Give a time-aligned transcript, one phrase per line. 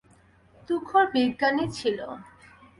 [0.69, 1.97] তুখোড় বিজ্ঞানী ছিল।